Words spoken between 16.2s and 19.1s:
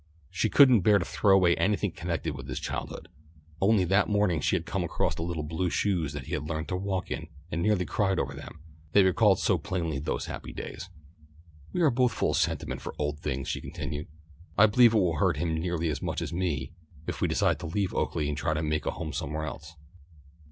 me if we decide to leave Oaklea and try to make a